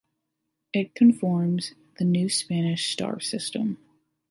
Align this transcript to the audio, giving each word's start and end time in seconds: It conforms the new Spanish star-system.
It 0.73 0.95
conforms 0.95 1.75
the 1.99 2.05
new 2.05 2.27
Spanish 2.27 2.91
star-system. 2.91 3.77